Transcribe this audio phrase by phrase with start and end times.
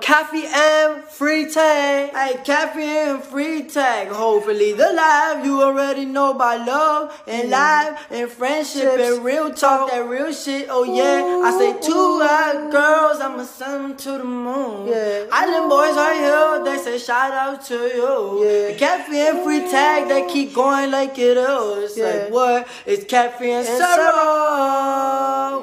[0.00, 2.10] Cafe and Free Tag.
[2.14, 4.08] Hey, Cafe and Free Tag.
[4.08, 9.90] Hopefully the life you already know about love and life and friendship and real talk,
[9.90, 10.68] that real shit.
[10.70, 14.88] Oh yeah, I say two hot girls, I'ma send them to the moon.
[14.88, 15.26] Yeah.
[15.32, 18.44] Island boys are here, they say shout out to you.
[18.44, 18.72] Yeah.
[18.72, 21.96] The Cafe and Free Tag, they keep going like it is.
[21.96, 22.04] Yeah.
[22.06, 22.68] Like what?
[22.86, 23.80] It's Cafe and, and.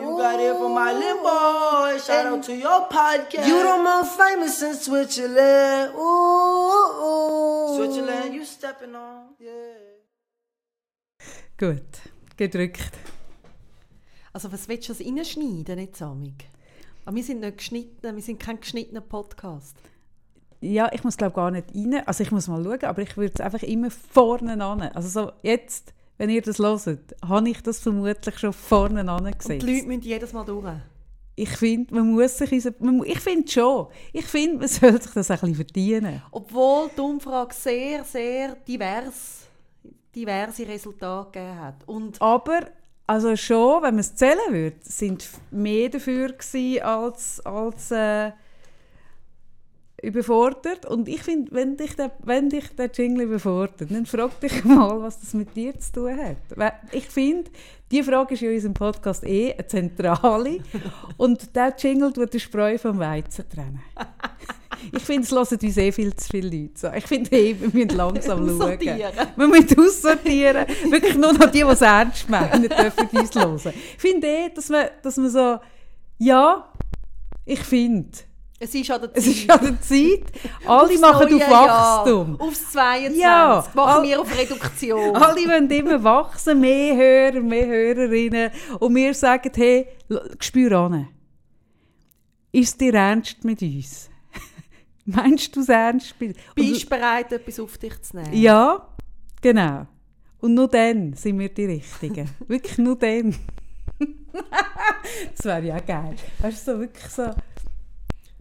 [0.02, 2.00] You got it from my little boy.
[2.00, 3.48] Shout out to your podcast.
[3.48, 5.94] You don't most famous in Switzerland.
[5.96, 7.76] Ooh, ooh.
[7.76, 9.36] Switzerland, you stepping on.
[9.40, 10.00] Yeah.
[11.58, 12.92] Gut, gedrückt.
[14.34, 16.46] Also was willst du das reinschneiden, nicht Samig?
[17.06, 19.76] Aber wir sind nicht geschnitten, wir sind kein geschnittener Podcast.
[20.62, 22.04] Ja, ich muss glaube gar nicht rein.
[22.06, 24.82] Also ich muss mal schauen, aber ich würde es einfach immer vorne an.
[24.82, 29.50] Also so jetzt, wenn ihr das hört, habe ich das vermutlich schon vorne angesetzt.
[29.50, 30.76] Und die Leute müssen jedes Mal durch.
[31.42, 32.52] Ich finde, man muss sich...
[32.78, 33.88] Man, ich finde schon.
[34.14, 36.22] Ich finde, man sollte sich das ein bisschen verdienen.
[36.30, 39.48] Obwohl die Umfrage sehr, sehr divers,
[40.14, 41.88] diverse Resultate gegeben hat.
[41.88, 42.68] Und aber
[43.08, 47.44] also schon, wenn man es zählen würde, sind mehr dafür gewesen als...
[47.44, 48.32] als äh,
[50.02, 50.86] überfordert.
[50.86, 55.02] Und ich finde, wenn dich, der, wenn dich der Jingle überfordert, dann frag dich mal,
[55.02, 56.74] was das mit dir zu tun hat.
[56.92, 57.50] Ich finde,
[57.92, 60.60] die Frage ist in unserem Podcast eh eine zentrale.
[61.18, 63.82] Und der Jingle tut den Spreu vom Weizen trennen.
[64.92, 66.92] Ich finde, es hören uns eh viel zu viele Leute.
[66.98, 68.80] Ich finde eh, wir müssen langsam schauen.
[68.80, 70.66] Wir müssen aussortieren.
[70.90, 73.74] Wirklich nur noch die, die es ernst meinen, dürfen uns hören.
[73.76, 75.60] Ich finde eh, dass man, dass man so,
[76.18, 76.68] ja,
[77.46, 78.10] ich finde,
[78.64, 79.18] es ist an der Zeit.
[79.18, 80.32] Es ist an der Zeit.
[80.68, 82.38] Alle machen auf Wachstum.
[82.38, 83.20] Jahr, aufs 22.
[83.20, 85.16] Ja, machen wir auf Reduktion.
[85.16, 88.52] Alle wollen immer wachsen, mehr Hörer, mehr Hörerinnen.
[88.78, 89.88] Und wir sagen, hey,
[90.40, 91.08] spür an.
[92.52, 94.12] Ist dir ernst mit uns?
[95.06, 96.14] Meinst du es ernst?
[96.20, 98.34] Bist du bereit, etwas auf dich zu nehmen?
[98.34, 98.88] Ja,
[99.42, 99.88] genau.
[100.40, 102.30] Und nur dann sind wir die Richtigen.
[102.48, 103.36] wirklich nur dann.
[105.36, 106.16] das wäre ja geil.
[106.40, 107.32] Weißt du, so wirklich so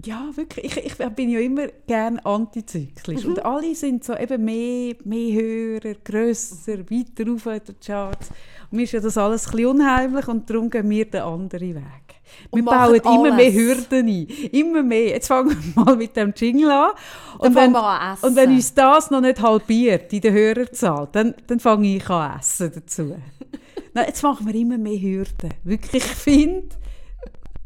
[0.04, 0.76] ja, wirklich.
[0.76, 3.24] Ich, ich bin ja immer gerne antizyklisch.
[3.24, 3.30] Mhm.
[3.30, 8.30] Und alle sind so eben mehr, mehr höher, grösser, weiter auf in den Charts.
[8.70, 11.74] Und mir ist ja das alles ein bisschen unheimlich und darum gehen wir den anderen
[11.74, 12.10] Weg.
[12.52, 14.26] Wir bauen immer mehr Hürden ein.
[14.52, 15.08] Immer mehr.
[15.08, 16.90] Jetzt fangen wir mal mit dem Jingle an.
[17.38, 21.60] Und, wenn, an und wenn uns das noch nicht halbiert in der Hörerzahl, dann, dann
[21.60, 23.16] fange ich an essen dazu.
[23.94, 25.50] Nein, jetzt machen wir immer mehr Hürden.
[25.64, 26.68] Wirklich, ich finde,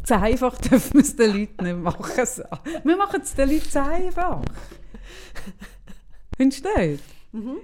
[0.04, 2.26] zu einfach dürfen wir es den Leuten nicht machen.
[2.26, 2.42] So.
[2.84, 4.42] Wir machen es den Leuten zu einfach.
[6.36, 7.04] Findest du nicht?
[7.32, 7.56] Mhm.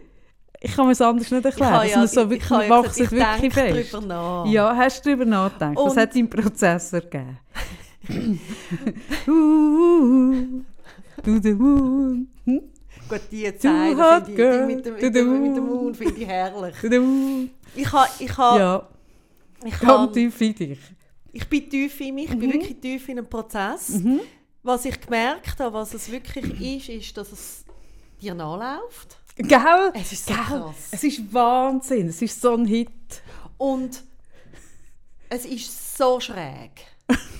[0.62, 1.87] Ich kann mir es anders nicht erklären.
[1.87, 4.00] Ich ja, so wirklich, ich, machst es wirklich fest.
[4.06, 4.47] Nach.
[4.47, 5.77] Ja, hast du darüber nachgedacht?
[5.77, 7.39] Und Was hat dein Prozessor gegeben?
[9.27, 10.62] uh,
[11.23, 12.29] to the moon.
[12.45, 12.61] Hm?
[13.09, 16.75] Gut, die Zeile die, die mit dem, mit dem, mit dem Moon finde ich herrlich.
[17.75, 18.09] Ich habe...
[18.19, 18.89] Ich ha, ja.
[19.65, 20.79] Ich Ganz tief in dich.
[21.33, 22.41] Ich bin tief in mich, ich mhm.
[22.41, 23.91] bin wirklich tief in einem Prozess.
[23.91, 24.21] Mhm.
[24.63, 27.65] Was ich gemerkt habe, was es wirklich ist, ist, dass es
[28.21, 29.17] dir nachläuft.
[29.37, 29.93] Gell?
[29.95, 30.89] Es ist so krass.
[30.91, 32.09] Es ist Wahnsinn.
[32.09, 33.23] Es ist so ein Hit.
[33.57, 34.03] Und
[35.29, 36.73] es ist so schräg.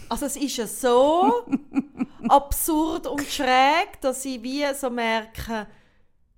[0.09, 1.45] Also es ist ja so
[2.28, 5.67] absurd und schräg, dass ich wie so merke,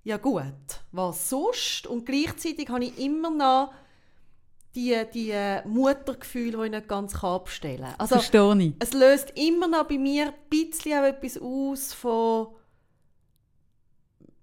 [0.03, 0.43] ja gut,
[0.91, 1.87] was sonst?
[1.87, 3.73] Und gleichzeitig habe ich immer noch
[4.75, 5.33] die, die
[5.65, 7.95] Muttergefühle, die ich nicht ganz abstellen kann.
[7.97, 8.73] Also, Verstehe ich.
[8.79, 12.47] Es löst immer noch bei mir ein bisschen auch etwas aus von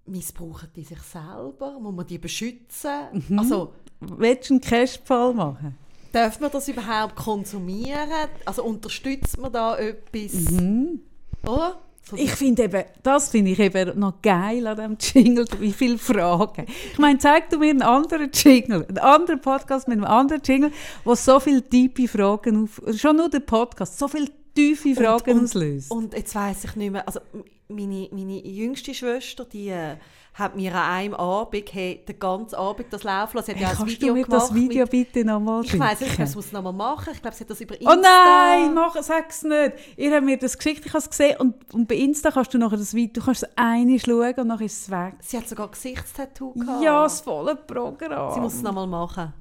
[0.07, 1.79] missbrauchen die sich selber?
[1.79, 3.25] Muss man die beschützen?
[3.29, 3.39] Mhm.
[3.39, 5.77] Also, Willst du einen Cashfall machen?
[6.13, 8.29] Darf man das überhaupt konsumieren?
[8.45, 10.51] Also unterstützt man da etwas?
[10.51, 11.03] Mhm.
[11.45, 11.79] Oder?
[12.17, 16.67] Ich finde eben, das finde ich eben noch geil an diesem Jingle, wie viele Fragen.
[16.93, 20.73] Ich meine, zeig du mir einen anderen Jingle, einen anderen Podcast mit einem anderen Jingle,
[21.05, 25.39] wo so viele tiefe Fragen auf, schon nur der Podcast, so viele tiefe Fragen und,
[25.39, 25.91] und, auslöst.
[25.91, 27.21] Und jetzt weiß ich nicht mehr, also
[27.69, 29.97] meine, meine jüngste Schwester, die äh,
[30.41, 33.47] hat mir an einem Abend, hey, den ganzen Abend das laufen lassen.
[33.47, 36.13] Sie hat hey, ja Video du mir das Video mit, bitte nochmal Ich weiß nicht,
[36.13, 37.13] ich muss es nochmal machen.
[37.13, 37.93] Ich glaube, sie hat das über Insta...
[37.93, 39.73] Oh nein, mach, es nicht.
[39.97, 41.37] Ihr habt mir das geschickt, ich habe es gesehen.
[41.39, 44.49] Und, und bei Insta kannst du nachher das Video, du kannst es eine schauen und
[44.49, 45.15] dann ist es weg.
[45.21, 46.83] Sie hat sogar Gesichtstattoo gehabt.
[46.83, 48.35] Ja, das volle Programm.
[48.35, 49.33] Sie muss es nochmal machen.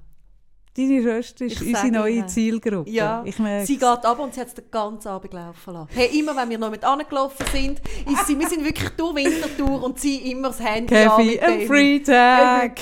[0.79, 2.89] Deine Schwester ist ich unsere neue Zielgruppe.
[2.89, 3.25] Ja,
[3.65, 5.89] sie geht ab und sie hat es den ganzen Abend laufen lassen.
[5.91, 9.83] Hey, immer wenn wir noch mit angelaufen sind, ist sie, wir sind wirklich durch Wintertour
[9.83, 12.79] und sie immer das Handy Kaffee and Free Tag.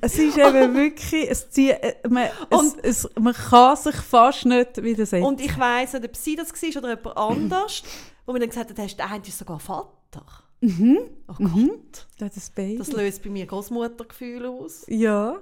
[0.00, 4.44] es ist eben wirklich, es zieht, äh, man, und, es, es, man kann sich fast
[4.46, 5.26] nicht widersetzen.
[5.26, 7.82] Und ich weiss nicht, ob sie das war oder jemand anders,
[8.26, 10.24] wo man dann gesagt hat, hast, der eine ist sogar Vater.
[10.62, 12.06] Oh Gott.
[12.18, 12.76] Das ist das.
[12.78, 14.84] Das löst bei mir Großmuttergefühl aus.
[14.86, 15.40] ja.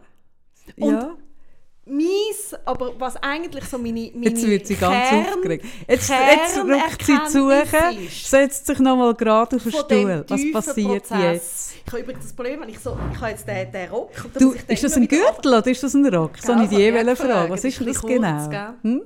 [0.78, 1.16] Und ja.
[1.86, 5.64] Mies, aber was eigentlich so meine, meine Jetzt wird sie ganz Kern- aufgeregt.
[5.86, 10.24] Jetzt, jetzt rückt sie zu, ist setzt sich nochmal gerade auf den Stuhl.
[10.28, 11.22] Was passiert Prozess.
[11.22, 11.74] jetzt?
[11.86, 14.10] Ich habe übrigens das Problem, wenn ich so, ich habe jetzt den, den Rock.
[14.38, 16.38] Du, ist das ein Gürtel oder ist das ein Rock?
[16.38, 17.32] So Ja, eine die also, Frage.
[17.32, 18.48] fragen, Was ist ist das ein bisschen genau?
[18.48, 19.02] kurz, Hm?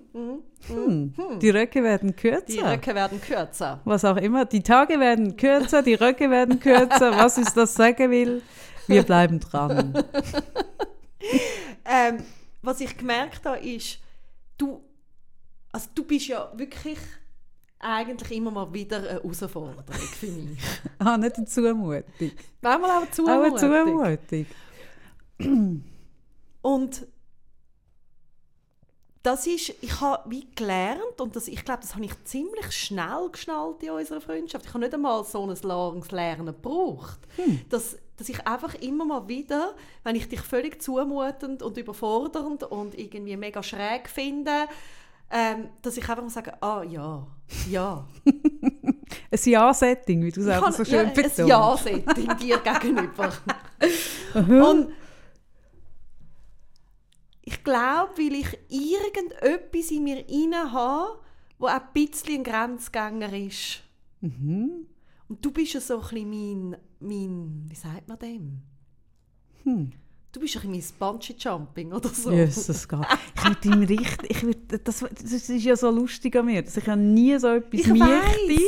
[0.68, 1.38] Hm.
[1.40, 2.44] Die Röcke werden kürzer.
[2.46, 3.80] Die Röcke werden kürzer.
[3.84, 4.44] Was auch immer.
[4.44, 7.16] Die Tage werden kürzer, die Röcke werden kürzer.
[7.16, 8.42] Was uns das sagen will,
[8.86, 10.04] wir bleiben dran.
[11.90, 12.18] Ähm,
[12.62, 13.98] was ich gemerkt habe, ist,
[14.56, 14.82] du,
[15.72, 16.98] also du bist ja wirklich
[17.78, 20.58] eigentlich immer mal wieder eine Herausforderung für mich.
[20.98, 22.04] Ah, nicht eine Zumutung.
[22.60, 24.18] Manchmal auch eine Auch eine Zumutung.
[24.28, 24.46] Zumutung.
[26.62, 27.06] Und
[29.22, 33.28] das ist, ich habe wie gelernt und das, ich glaube, das habe ich ziemlich schnell
[33.30, 34.64] geschnallt in unserer Freundschaft.
[34.64, 37.18] Ich habe nicht einmal so ein langes Lernen gebraucht.
[37.68, 42.98] Dass, dass ich einfach immer mal wieder, wenn ich dich völlig zumutend und überfordernd und
[42.98, 44.66] irgendwie mega schräg finde,
[45.30, 47.26] ähm, dass ich einfach mal sage, ah ja,
[47.70, 48.06] ja.
[49.30, 51.46] Ein Ja-Setting, wie du habe so schön ja, ein.
[51.46, 53.32] Ja-Setting dir gegenüber.
[54.34, 54.92] Und
[57.42, 61.20] ich glaube, weil ich irgendetwas in mir inne habe,
[61.58, 63.80] wo ein bisschen ein Grenzgänger ist.
[64.20, 64.86] Mhm.
[65.28, 66.30] Und du bist ja so ein bisschen
[66.70, 68.62] mein, mein wie sagt man dem?
[69.64, 69.92] Hm.
[70.30, 72.30] Du bist ein mein Bungee-Jumping oder so.
[72.30, 73.06] Jesus Gott.
[73.34, 76.76] Ich würde ihm richtig, ich würd, das, das ist ja so lustig an mir, dass
[76.76, 78.62] ich ja nie so etwas Ich möchte.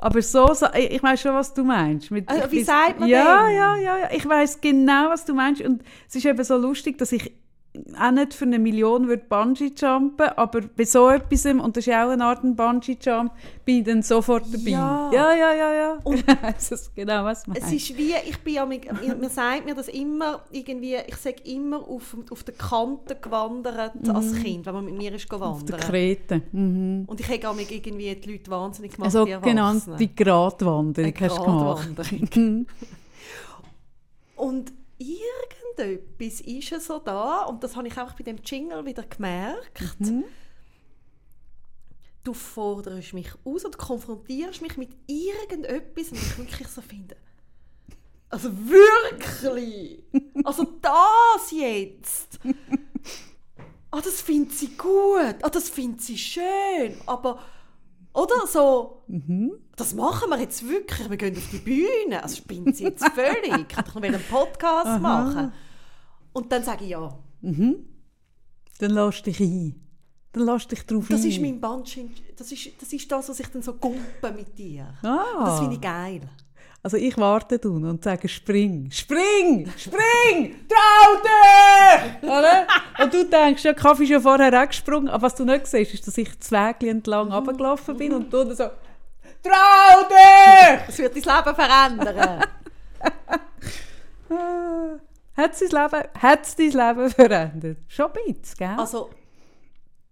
[0.00, 2.12] Aber so, so ich weiß schon, was du meinst.
[2.12, 3.56] Mit, Also, wie sagt man ja, dem?
[3.56, 4.10] Ja, ja, ja.
[4.12, 5.60] Ich weiß genau, was du meinst.
[5.62, 7.32] Und es ist eben so lustig, dass ich
[7.96, 11.92] auch nicht für eine Million würde Bungee jumpen, aber bei so etwas, und das ist
[11.94, 13.32] auch eine Art Bungee Jump,
[13.64, 14.70] bin ich dann sofort dabei.
[14.70, 15.10] Ja.
[15.12, 15.72] ja, ja, ja.
[15.72, 15.98] ja.
[16.04, 18.80] Und- weiss es genau, was du Es ist wie, ich bin ja, mir
[19.30, 24.66] sagt mir das immer, irgendwie, ich sage immer auf, auf der Kante gewandert als Kind,
[24.66, 25.42] wenn man mit mir ist Mhm.
[25.42, 25.80] Auf der gewandert.
[25.90, 26.42] Krete.
[26.52, 27.04] Mhm.
[27.06, 29.96] Und ich habe mich irgendwie die Leute wahnsinnig gemacht, Also die Erwachsenen.
[29.98, 31.88] die Gratwanderung hast du gemacht.
[31.96, 32.66] Gratwanderung.
[34.36, 39.04] Und irgendetwas ist ja so da, und das habe ich auch bei dem Jingle wieder
[39.04, 40.00] gemerkt.
[40.00, 40.24] Mhm.
[42.24, 47.16] Du forderst mich aus und konfrontierst mich mit irgendetwas, und ich wirklich so finde.
[48.28, 50.04] Also wirklich!
[50.44, 52.38] Also das jetzt!
[53.90, 57.42] Ah, das findet sie gut, ah, das findet sie schön, aber
[58.18, 59.02] oder so,
[59.76, 63.56] das machen wir jetzt wirklich, wir gehen auf die Bühne, also spinnt sie jetzt völlig,
[63.56, 65.52] ich kann doch noch einen Podcast machen.
[66.32, 69.74] Und dann sage ich ja, Dann lass dich ein.
[70.32, 71.28] Dann lass dich drauf das ein.
[71.28, 74.94] ist mein Bungee, das ist, das ist das, was ich dann so gumpe mit dir.
[75.02, 75.44] Ah.
[75.44, 76.20] Das finde ich geil.
[76.82, 82.22] Also ich warte tun und sage spring, spring, spring, trau dich!
[82.22, 82.66] Oder?
[83.02, 85.94] Und du denkst, ja, Kaffee ist ja vorher auch gesprungen, aber was du nicht siehst,
[85.94, 88.64] ist, dass ich Wägchen entlang runtergelaufen bin und du dann so,
[89.42, 90.86] trau dich!
[90.86, 92.44] Das wird dein Leben verändern.
[95.36, 97.78] Hat es dein Leben, hat's dein Leben verändert?
[97.88, 98.74] Schon ein bisschen, gell?
[98.76, 99.10] Also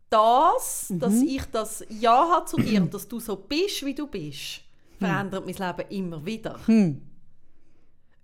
[0.09, 1.29] das, dass Mhm.
[1.29, 4.61] ich das Ja habe zu dir und dass du so bist, wie du bist,
[4.99, 6.59] verändert mein Leben immer wieder.
[6.67, 7.03] Hm.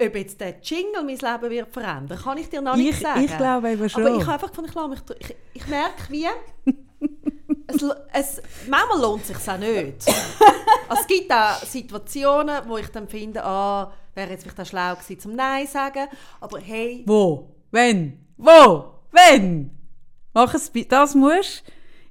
[0.00, 3.25] Ob jetzt der Jingle mein Leben wird verändern, kann ich dir noch nicht Ich- sagen.
[3.25, 4.05] ich glaube eben schon.
[4.07, 6.26] Aber ich habe einfach gefunden, ich, mich, ich, ich merke wie,
[7.69, 10.07] es, es, manchmal lohnt es sich auch nicht.
[10.88, 14.95] Also es gibt auch Situationen, wo ich dann finde, ah, wäre jetzt vielleicht auch schlau
[14.95, 16.07] gewesen, zum Nein zu sagen.
[16.41, 17.55] Aber hey, Wo?
[17.71, 18.26] Wenn?
[18.37, 18.85] Wo?
[19.11, 19.71] Wenn?
[20.35, 21.62] Mach es, das musst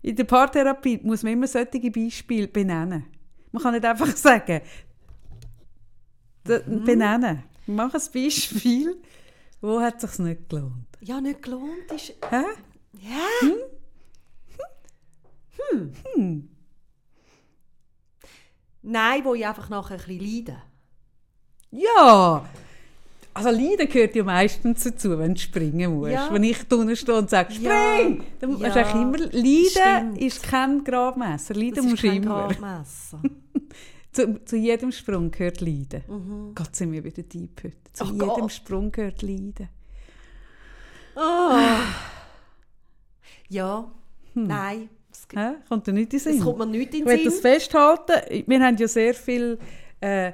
[0.03, 3.05] in der Paartherapie muss man immer solche Beispiele benennen.
[3.51, 4.61] Man kann nicht einfach sagen,
[6.47, 6.83] Mhm.
[6.85, 7.43] benennen.
[7.67, 8.99] Mach ein Beispiel,
[9.61, 10.87] wo hat es sich nicht gelohnt.
[11.01, 12.13] ja, nicht gelohnt ist...
[12.29, 12.43] Hä?
[12.99, 13.19] Ja.
[16.15, 16.49] Hm.
[18.81, 20.61] Nein, wo ich einfach nachher ein bisschen leide.
[21.71, 22.43] Ja!
[23.33, 26.11] Also Leiden gehört ja meistens dazu, wenn du springen musst.
[26.11, 26.33] Ja.
[26.33, 27.71] Wenn ich drinnen stehe und sage, Ja.
[27.97, 28.23] spring!
[28.39, 28.57] Dann Ja.
[28.57, 30.17] musst du eigentlich immer, Leiden Stimmt.
[30.21, 31.53] ist kein Grabmesser.
[31.53, 32.47] Leiden Das ist musst du kein immer.
[32.47, 33.21] Gradmesser.
[34.11, 36.51] Zu, zu jedem Sprung gehört Leiden.
[36.53, 37.77] Gott, sind wir wieder deep heute.
[37.93, 38.51] Zu Oh jedem Gott.
[38.51, 39.69] Sprung gehört Leiden.
[41.15, 41.79] Ah.
[43.49, 43.89] Ja,
[44.33, 44.89] nein.
[45.11, 45.51] Es, Hä?
[45.69, 46.43] Kommt dir nicht in den es Sinn?
[46.43, 47.41] kommt mir nicht in ich den will das Sinn.
[47.41, 48.43] festhalten.
[48.47, 49.57] Wir haben ja sehr viele
[50.01, 50.31] äh,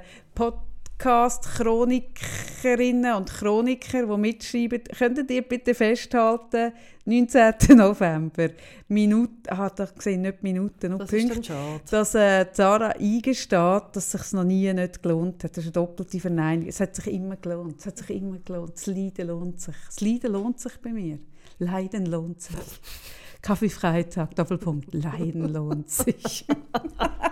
[0.98, 6.72] Podcast-Chronikerinnen und Chroniker, die mitschreiben, könntet ihr bitte festhalten,
[7.04, 7.54] 19.
[7.76, 8.48] November,
[8.88, 11.54] Minute, ah, da gesehen, nicht Minuten, nur Das Punkte,
[11.88, 15.52] dass äh, Sarah eingesteht, dass es sich noch nie nicht gelohnt hat.
[15.52, 16.68] Das ist eine doppelte Verneinigung.
[16.68, 17.78] Es hat sich immer gelohnt.
[17.78, 18.72] Es hat sich immer gelohnt.
[18.74, 19.76] Das Leiden lohnt sich.
[19.86, 21.20] Das Leiden lohnt sich bei mir.
[21.60, 22.56] Leiden lohnt sich.
[23.40, 24.92] Kaffee Freitag, Doppelpunkt.
[24.92, 26.44] Leiden lohnt sich.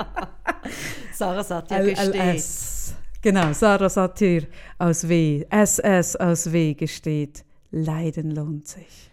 [1.12, 2.14] Sarah Satya gesteht.
[2.14, 2.94] LLS.
[3.26, 4.46] Genau, Sarah Satir
[4.78, 5.44] aus W.
[5.50, 7.44] SS aus W gesteht.
[7.72, 9.10] Leiden lohnt sich.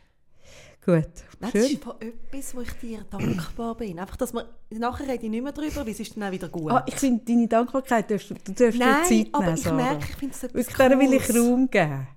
[0.86, 1.08] Gut,
[1.40, 1.62] Das schön.
[1.64, 3.98] ist von etwas, wo ich dir dankbar bin.
[3.98, 6.48] Einfach, dass wir, nachher rede ich nicht mehr darüber, weil es ist dann auch wieder
[6.48, 6.72] gut.
[6.72, 9.76] Ah, ich finde, deine Dankbarkeit, darfst du, darfst dir Nein, Zeit aber nehmen, ich Sarah.
[9.78, 11.36] merke, ich finde es etwas Wirklich, der will ich.
[11.36, 12.08] Raum geben.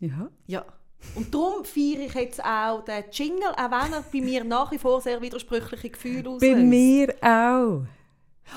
[0.00, 0.28] Ja.
[0.46, 0.64] Ja.
[1.16, 4.78] Und darum feiere ich jetzt auch den Jingle, auch wenn er bei mir nach wie
[4.78, 6.54] vor sehr widersprüchliche Gefühle auslöst.
[6.54, 7.82] Bei mir auch.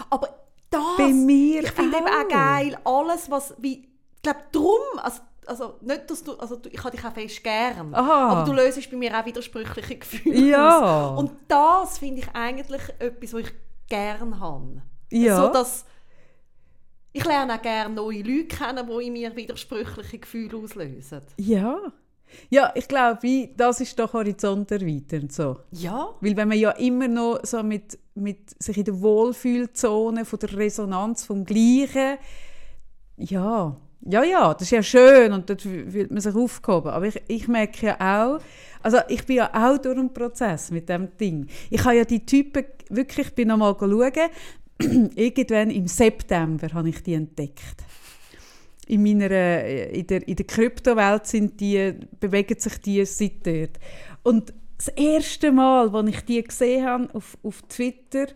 [0.10, 0.30] Aber
[0.70, 2.28] das, Bei mir ich finde eben auch.
[2.30, 3.84] geil, alles, was, wie,
[4.16, 7.44] ich glaube, darum, also, also nicht, dass du, also du, ich habe dich auch fest
[7.44, 8.30] gern, Aha.
[8.30, 11.10] aber du löst bei mir auch widersprüchliche Gefühle Ja.
[11.12, 11.20] aus.
[11.20, 13.54] Und das finde ich eigentlich etwas, was ich
[13.88, 14.82] gern habe.
[15.12, 15.38] Ja.
[15.48, 15.86] So, dass
[17.12, 21.22] ich lerne auch gerne neue Leute kennen, die in mir widersprüchliche Gefühle auslösen.
[21.38, 21.80] Ja.
[22.50, 25.30] Ja, ich glaube, das ist doch Horizont erweitern.
[25.30, 25.58] So.
[25.72, 30.40] Ja, Weil wenn man ja immer noch so mit, mit sich in der Wohlfühlzone von
[30.40, 32.18] der Resonanz vom Gleichen,
[33.18, 36.92] ja, ja, ja, das ist ja schön und dort fühlt man sich aufgehoben.
[36.92, 38.40] Aber ich, ich merke ja auch,
[38.82, 41.48] also ich bin ja auch durch einen Prozess mit dem Ding.
[41.70, 44.30] Ich habe ja die Typen, wirklich, ich bin noch mal schauen,
[45.16, 47.84] irgendwann im September habe ich die entdeckt.
[48.90, 53.80] In meiner, äh, in der, in der Kryptowelt sind die, bewegen sich die seit dort.
[54.24, 58.28] Und das erste Mal, als ich die gesehen habe auf, auf Twitter,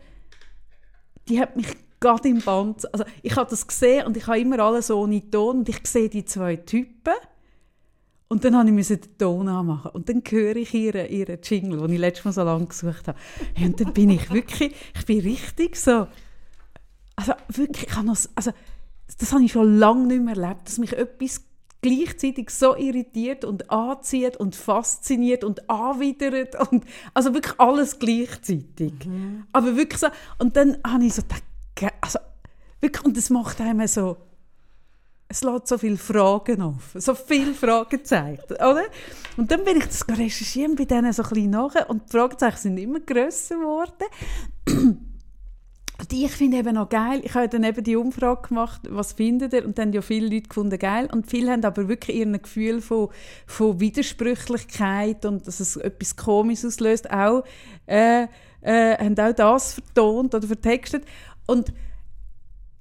[1.28, 1.68] die hat mich
[2.00, 5.60] gerade im Band, also ich habe das gesehen und ich habe immer alles ohne Ton
[5.60, 7.14] und ich sehe die zwei Typen
[8.28, 11.94] und dann musste ich den Ton anmachen und dann höre ich ihren, ihren Jingle, den
[11.94, 13.18] ich letztes Mal so lange gesucht habe.
[13.58, 16.08] Und dann bin ich wirklich, ich bin richtig so,
[17.16, 18.52] also wirklich, ich habe noch, also
[19.18, 21.42] das habe ich schon lange nicht mehr erlebt, dass mich etwas
[21.84, 28.94] gleichzeitig so irritiert und anzieht und fasziniert und anwidert und also wirklich alles gleichzeitig.
[29.52, 30.08] Aber wirklich so,
[30.40, 31.44] und dann habe ich so gedacht,
[32.02, 32.20] also
[32.82, 34.18] wirklich, und das macht einem so,
[35.28, 38.84] es lässt so viele Fragen auf, so viele Fragezeichen, oder?
[39.36, 42.58] Und dann bin ich das recherchieren bei denen so ein bisschen nach und die Fragezeichen
[42.58, 45.04] sind immer grösser geworden.
[46.00, 49.54] Und ich finde eben noch geil, ich habe dann eben die Umfrage gemacht, was findet
[49.54, 49.64] ihr?
[49.64, 51.08] Und dann haben ja viele Leute gefunden geil.
[51.12, 53.10] Und viele haben aber wirklich ihr Gefühl von,
[53.46, 57.44] von Widersprüchlichkeit und dass es etwas Komisches auslöst, auch,
[57.86, 58.24] äh,
[58.62, 61.06] äh, haben auch das vertont oder vertextet.
[61.46, 61.72] Und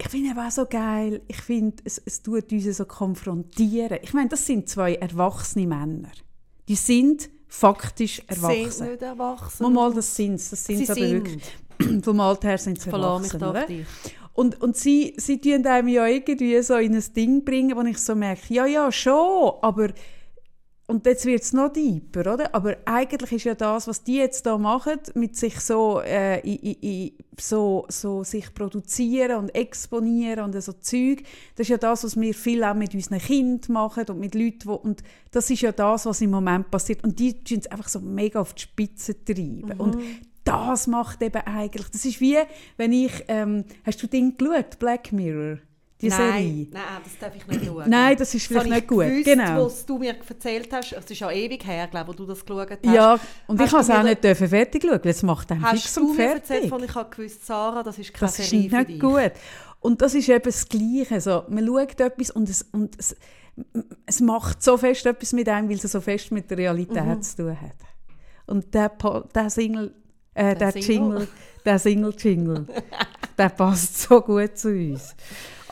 [0.00, 3.98] ich finde eben auch so geil, ich finde, es, es tut uns so konfrontieren.
[4.02, 6.10] Ich meine, das sind zwei erwachsene Männer.
[6.66, 8.70] Die sind faktisch sie erwachsen.
[8.72, 9.62] sind nicht erwachsen.
[9.62, 10.50] Mal, mal, das sind sie.
[10.50, 11.12] Das sind Sie sie aber sind.
[11.12, 11.44] wirklich.
[12.04, 12.94] Vom Alter her sind sie mich
[13.34, 13.66] erwachsen.
[13.66, 13.86] dich.
[14.34, 17.98] Und, und sie, sie tun einem ja irgendwie so in ein Ding bringen, wo ich
[17.98, 19.88] so merke, ja, ja, schon, aber
[20.92, 22.54] und jetzt wird es noch deeper, oder?
[22.54, 26.54] Aber eigentlich ist ja das, was die jetzt da machen, mit sich so, äh, i,
[26.62, 31.22] i, i, so, so sich produzieren und exponieren und so Zeug,
[31.56, 34.66] das ist ja das, was wir viel auch mit unseren Kindern machen und mit Leuten,
[34.66, 37.02] wo, und das ist ja das, was im Moment passiert.
[37.04, 39.72] Und die tun es einfach so mega auf die Spitze treiben.
[39.78, 39.96] Und
[40.44, 42.36] das macht eben eigentlich, das ist wie,
[42.76, 45.56] wenn ich, ähm, hast du Ding geschaut, Black Mirror,
[46.02, 46.32] die Serie?
[46.32, 47.88] Nein, nein, das darf ich nicht schauen.
[47.88, 49.04] Nein, das ist vielleicht habe nicht ich gut.
[49.06, 49.64] Gewusst, genau.
[49.66, 52.70] was du mir erzählt hast, es ist ja ewig her, glaube wo du das geschaut
[52.70, 52.84] hast.
[52.84, 55.60] Ja, und Hast ich habe es auch nicht dürfen fertig schauen, weil es macht einen
[55.64, 56.70] fix Hast du und mir erzählt, fertig.
[56.70, 59.32] von ich habe gewusst, Sarah, das ist keine Das ist Serie für nicht gut.
[59.80, 61.20] Und das ist eben das Gleiche.
[61.20, 63.16] So, man schaut etwas und, es, und es,
[64.06, 67.22] es macht so fest etwas mit einem, weil es so fest mit der Realität Mhm.
[67.22, 67.76] zu tun hat.
[68.46, 68.90] Und der,
[69.34, 69.94] der Single,
[70.34, 70.88] äh, Der der, Single.
[70.94, 71.28] Jingle,
[71.64, 72.66] der Single-Jingle,
[73.38, 75.14] der passt so gut zu uns.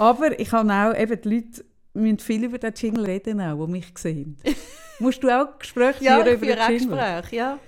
[0.00, 3.73] Aber ich habe auch, eben die Leute müssen viel über den Jingle reden, auch, die
[3.73, 4.37] mich sehen.
[4.99, 6.97] Musst du auch Gespräche Ja, führen ich über den Jingle?
[6.97, 7.59] Gespräche, ja.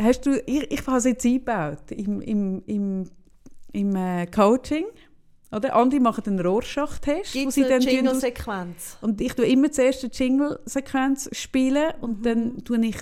[0.00, 3.10] Hast du, ich, ich habe es jetzt eingebaut im, im, im,
[3.72, 4.84] im äh, Coaching.
[5.54, 5.74] Oder?
[5.76, 8.96] Andere machen einen Rorschach-Test, wo Gibt es eine Jingle-Sequenz?
[9.02, 12.22] und ich tue immer zuerst eine Jingle-Sequenz spielen und Mhm.
[12.22, 12.96] dann tue ich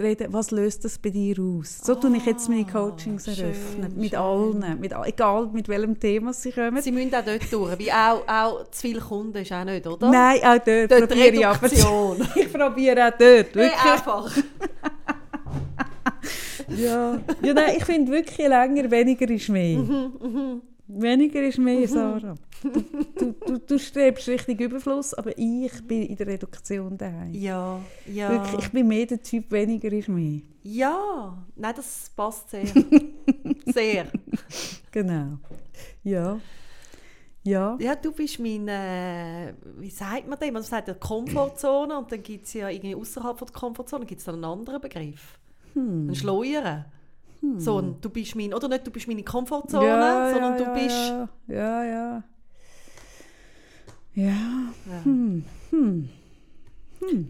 [0.00, 1.78] reden, was löst das bei dir aus?
[1.82, 4.18] So tue ich jetzt meine Coachings Ah, schön, eröffnen, mit schön.
[4.18, 6.80] allen, mit, egal mit welchem Thema sie kommen.
[6.82, 10.10] Sie müssen auch dort durch, wie auch, auch zu viele Kunden ist auch nicht, oder?
[10.10, 11.68] Nein, auch dort, Dort probiere ich aber.
[12.36, 13.84] Ich probiere auch dort, Hey, wirklich.
[13.84, 14.36] einfach.
[16.68, 19.78] Ja, ja nein, ich finde wirklich länger, weniger ist mehr.
[20.88, 22.34] Mhm, Weniger ist mehr, Sarah.
[22.62, 22.70] Du,
[23.18, 27.32] du, du, du strebst Richtung Überfluss, aber ich bin in der Reduktion daheim.
[27.34, 28.30] Ja, ja.
[28.30, 30.40] Wirklich, ich bin mehr der Typ, weniger ist mehr.
[30.62, 32.66] Ja, nein, das passt sehr.
[33.66, 34.06] sehr.
[34.90, 35.38] Genau.
[36.02, 36.40] Ja.
[37.46, 37.76] Ja.
[37.78, 40.54] Ja, du bist mein, äh, wie sagt man dem?
[40.54, 44.24] Man sagt ja Komfortzone und dann gibt es ja irgendwie außerhalb der Komfortzone gibt es
[44.24, 45.38] dann einen anderen Begriff.
[45.74, 46.08] Hm.
[46.08, 46.14] Ein
[47.40, 47.60] Schleuern.
[47.60, 51.12] So, ein, du bist mein, oder nicht, du bist meine Komfortzone, sondern ja, du bist...
[51.48, 51.84] Ja, ja.
[51.84, 52.22] Ja.
[54.24, 54.32] ja.
[54.86, 55.04] Ja.
[55.04, 55.44] Hm.
[55.70, 56.08] Hm.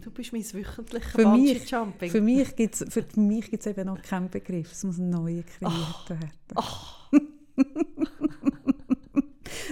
[0.01, 2.09] Du bist mein wöchentliches Für mich, Bungee-Jumping.
[2.09, 4.71] für mich gibt es für mich gibt's eben noch keinen Begriff.
[4.71, 6.31] Es muss ein neuer kreiert werden.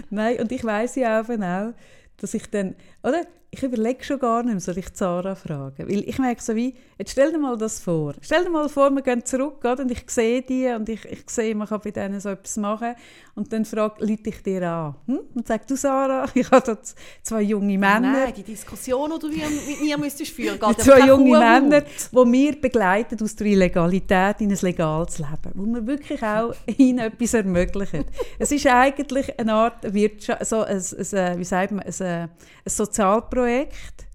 [0.10, 1.74] Nein, und ich weiss ja auch,
[2.18, 3.26] dass ich dann, oder?
[3.56, 5.88] Ich überlege schon gar nicht mehr, soll ich Zara fragen?
[5.88, 8.14] Weil ich merke so wie, jetzt stell dir mal das vor.
[8.20, 9.84] Stell dir mal vor, wir gehen zurück, oder?
[9.84, 12.96] und ich sehe die und ich, ich sehe, man kann bei denen so etwas machen.
[13.34, 14.96] Und dann frage Leute ich dir an.
[15.06, 15.20] Hm?
[15.34, 16.78] Und sag du, Sarah, ich habe da
[17.24, 18.12] zwei junge Männer.
[18.12, 21.82] Nein, die Diskussion, die du mit mir müsstest führen, geht ja zwei junge Kuh Männer,
[21.82, 27.00] die wir begleiten aus der Illegalität in ein legales Leben, wo wir wirklich auch ihnen
[27.00, 28.04] etwas ermöglichen.
[28.38, 32.30] Es ist eigentlich eine Art Wirtschaft, so ein, ein, wie sagt man, ein, ein
[32.66, 33.45] Sozialprojekt,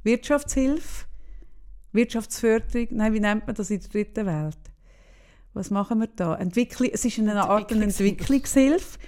[0.03, 1.07] Wirtschaftshilfe,
[1.93, 4.59] Wirtschaftsförderung, nein, wie nennt man das in der dritten Welt?
[5.53, 6.37] Was machen wir da?
[6.37, 8.99] Entwickli es ist eine Art eine Entwicklungshilfe.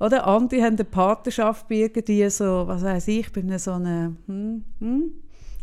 [0.00, 4.16] Oder andere haben eine Partnerschaft bei irgendwie so, was weiß ich, bei einem so einem,
[4.26, 5.12] hm, hm,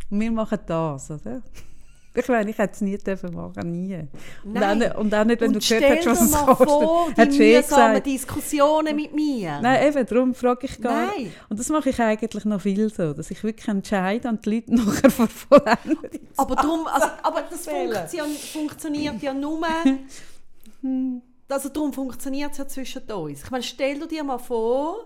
[0.09, 1.41] und wir machen das, oder?
[2.13, 3.95] Ich meine, ich hätte es nie dürfen machen, nie.
[4.43, 4.79] Und, auch Nein.
[4.79, 6.67] nicht, und auch nicht, wenn Und du gehört hast, was es kostet.
[6.69, 8.05] vor, Hat die sie eh gesagt.
[8.05, 9.59] Diskussionen mit mir.
[9.61, 11.31] Nein, eben, darum frage ich gar Nein.
[11.49, 14.75] Und das mache ich eigentlich noch viel so, dass ich wirklich entscheide und die Leute
[14.75, 15.61] nachher vor
[16.37, 19.61] Aber, drum, also, aber das funktion funktioniert ja nur...
[21.47, 23.43] Also darum funktioniert es ja zwischen uns.
[23.43, 25.05] Ich meine, stell dir dir mal vor,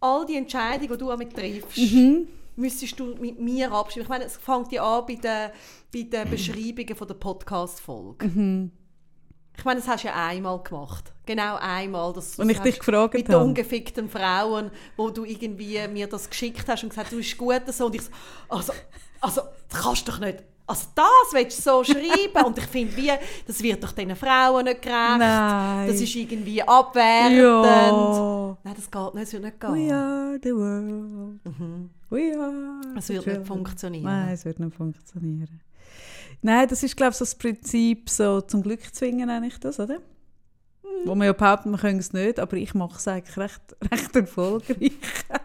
[0.00, 2.28] all die Entscheidungen, die du damit triffst, Mhm.
[2.56, 4.04] Müsstest du mit mir abstimmen.
[4.04, 5.50] Ich meine, es fängt ja an bei den,
[5.92, 8.26] bei den Beschreibungen von der Podcast-Folge.
[8.26, 8.72] Mhm.
[9.58, 11.12] Ich meine, das hast du ja einmal gemacht.
[11.24, 12.12] Genau einmal.
[12.12, 13.44] Dass Und ich dich gefragt Mit den habe.
[13.44, 17.86] ungefickten Frauen, wo du irgendwie mir das geschickt hast und gesagt du bist gut so.
[17.86, 18.10] Und ich so,
[18.48, 18.72] also,
[19.20, 20.42] also, das kannst du doch nicht.
[20.68, 22.44] Also das willst du so schreiben?
[22.44, 23.12] Und ich finde, wie,
[23.46, 25.18] das wird doch diesen Frauen nicht gerecht.
[25.18, 25.86] Nein.
[25.88, 27.38] Das ist irgendwie abwertend.
[27.38, 28.45] Ja.
[28.66, 29.92] Nein, das geht nicht, das wird nicht We gehen.
[29.92, 31.40] are the world.
[32.10, 33.44] We are Es wird nicht children.
[33.46, 34.02] funktionieren.
[34.04, 35.60] Nein, es wird nicht funktionieren.
[36.42, 39.78] Nein, das ist, glaube ich, so das Prinzip, so zum Glück zwingen, nenne ich das,
[39.78, 40.00] oder?
[41.04, 43.60] Wo man ja behaupten, man könnte es nicht, aber ich mache es eigentlich recht,
[43.92, 44.92] recht erfolgreich.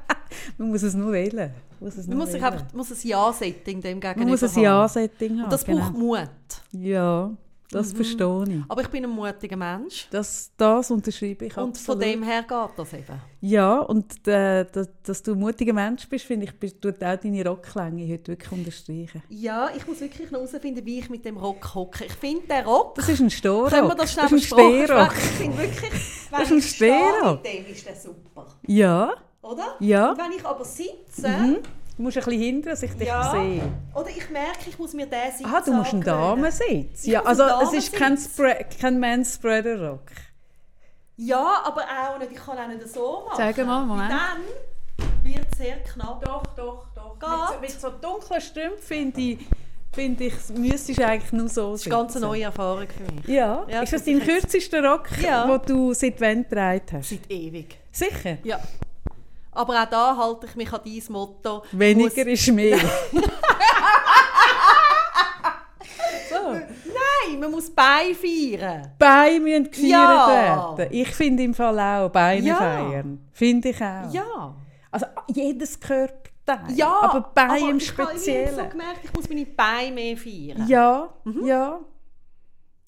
[0.57, 1.51] man muss es nur wählen.
[1.79, 2.53] Man muss, es Man nur muss, sich wählen.
[2.53, 4.63] einfach, muss ein Ja-Setting dem gegenüber man muss ein haben.
[4.63, 5.43] Ja-Setting haben.
[5.43, 5.77] Und das genau.
[5.81, 6.29] braucht Mut.
[6.71, 7.31] Ja,
[7.71, 8.63] das verstehe ich.
[8.67, 10.07] Aber ich bin ein mutiger Mensch.
[10.11, 12.03] Das, das unterschreibe ich Und von absolut.
[12.03, 13.21] dem her geht das eben.
[13.41, 17.47] Ja, und äh, dass, dass du ein mutiger Mensch bist, finde ich, tut auch deine
[17.47, 19.23] Rocklänge heute wirklich unterstreichen.
[19.29, 22.05] Ja, ich muss wirklich noch herausfinden, wie ich mit dem Rock hocke.
[22.05, 22.95] Ich finde, der Rock...
[22.95, 23.69] Das ist ein Stehrock.
[23.69, 24.83] Können wir das schnell das ist ein?
[24.85, 25.13] Stehrock.
[25.15, 25.91] Ich finde wirklich, wenn
[26.39, 27.43] Das ist ein ich stehe Stehrock.
[27.43, 28.47] mit dem, ist der super.
[28.67, 29.75] Ja, Oder?
[29.79, 30.11] Ja.
[30.11, 31.27] Und wenn ich aber sitze...
[31.29, 31.57] mhm.
[32.01, 33.29] Du musst ein bisschen hindern, dass ich dich Ja.
[33.31, 33.61] sehe.
[33.93, 36.03] Oder ich merke, ich muss mir den Sitz Ah, du musst einen.
[36.03, 37.05] Damensitz.
[37.05, 38.17] Ja, also einen es ist kein.
[38.17, 40.09] Spre kein Manspreader-Rock.
[41.17, 42.31] Ja, aber auch nicht.
[42.31, 43.37] Ich kann auch nicht so machen.
[43.37, 44.09] Sag mal, Moment.
[44.11, 46.23] Dann wird es sehr knapp.
[46.25, 47.19] Doch, doch, doch.
[47.19, 47.61] Geht.
[47.61, 49.39] Mit, so, mit so dunklen Strümpfen finde ich,
[49.93, 53.27] finde ich, müsstest du eigentlich nur so Das ist eine ganz neue Erfahrung für mich.
[53.27, 55.45] Ja, Ja, ist das dein kürzester Rock, Ja.
[55.45, 57.09] den du seit wann getragen hast?
[57.09, 57.77] Seit ewig.
[57.91, 58.37] Sicher?
[58.43, 58.59] Ja.
[59.53, 61.63] Aber auch da halte ich mich an dein Motto.
[61.73, 62.77] Weniger ist mehr.
[66.29, 66.51] so.
[66.53, 68.91] Nein, man muss beifeiern.
[68.97, 70.27] Beine müssen gefeiert Ja.
[70.77, 70.87] werden.
[70.91, 72.55] Ich finde im Fall auch Beine Ja.
[72.55, 73.27] feiern.
[73.31, 74.13] Finde ich auch.
[74.13, 74.55] Ja.
[74.91, 76.73] Also jedes Körperteil.
[76.75, 78.55] Ja, aber Beine im ich habe Speziellen.
[78.55, 80.67] so gemerkt, ich muss meine Beine mehr feiern.
[80.67, 81.45] Ja, Mhm.
[81.45, 81.79] ja.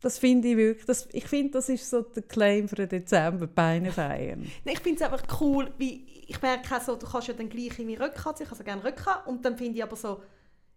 [0.01, 0.85] Das finde ich wirklich.
[0.85, 4.51] Das, ich finde, das ist so der Claim für den Dezember, Beine feiern.
[4.65, 7.77] Ich finde es einfach cool, wie ich merke auch so, du kannst ja dann gleich
[7.79, 10.21] in Röcke anziehen, ich habe so gerne Röcke und dann finde ich aber so,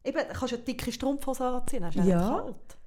[0.05, 2.41] eben, du kannst ja dicke Strumpfhose anziehen, dann hast du ja.
[2.41, 2.79] Kalt.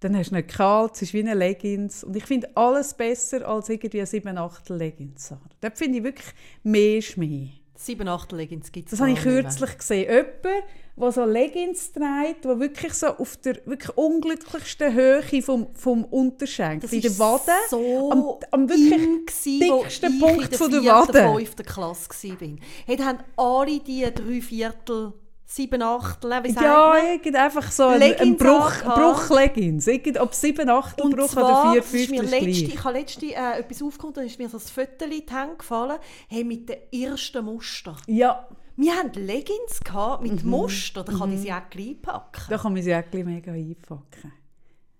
[0.00, 2.04] Dann hast du nicht kalt, es ist wie eine Leggings.
[2.04, 5.34] Und ich finde alles besser als irgendwie eine 7 8 Leggings.
[5.60, 6.28] Dort finde ich wirklich
[6.62, 7.48] mehr mehr.
[7.80, 10.10] Sieben Achtel Leggings gibt es Das habe ich kürzlich gesehen.
[10.10, 10.64] Jemand,
[10.96, 16.80] der so Leggings trägt, der wirklich so auf der wirklich unglücklichsten Höhe vom, vom Unterschenkel,
[16.80, 20.58] Das bei der Wade, so am, am wirklich in gsi, wo dicksten ich Punkt in
[20.58, 21.34] der der vierten, Wade.
[21.36, 22.48] fünften Klasse war.
[22.84, 25.12] Hey, da haben alle die drei Viertel
[25.50, 27.34] sieben Achtel, wie sagt Ja, man?
[27.36, 28.82] einfach so ein, ein Bruch.
[28.84, 29.88] Bruch-Leggings.
[30.20, 34.14] Ob sieben Achtel Bruch oder vier Fünftel ist letzte, ich habe letzte äh, etwas aufgekommen,
[34.14, 37.96] da ist mir so ein Foto in die Hände gefallen, hey, mit den ersten Muster.
[38.06, 40.50] Ja, Wir hatten Leggings gehabt mit Mhm.
[40.50, 42.42] Muster, da kann ich sie auch einpacken.
[42.50, 44.32] da kann man sie wirklich mega einpacken.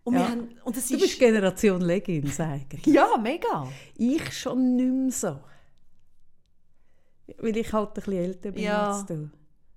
[0.05, 0.29] Und, ja.
[0.31, 0.89] haben, und Du ist...
[0.91, 2.87] bist Generation Leggings eigentlich.
[2.87, 3.69] ja, mega.
[3.97, 5.39] Ich schon nicht mehr so.
[7.39, 8.89] Weil ich halt ein bisschen älter bin Ja.
[8.93, 9.29] als du.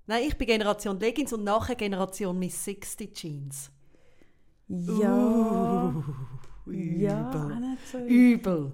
[0.06, 3.70] Nein, ich bin Generation Leggings und nachher Generation Miss 60 Jeans.
[4.68, 5.94] Ja.
[6.66, 7.00] Übel.
[7.00, 7.76] Ja.
[8.06, 8.72] Übel.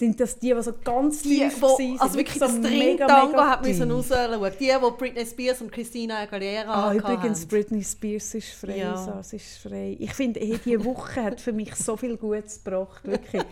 [0.00, 2.00] Sind das die, die so ganz Die, tief wo, waren?
[2.00, 4.10] also wirklich so das mega, String-Tango hat müssen tief?
[4.10, 4.52] rausschauen.
[4.58, 7.48] Die, die Britney Spears und Christina Aguilera Ah, übrigens, haben.
[7.48, 8.96] Britney Spears ist frei, Ja.
[8.96, 9.96] so, es ist frei.
[10.00, 13.42] Ich finde, hey, diese Woche hat für mich so viel Gutes gebracht, wirklich.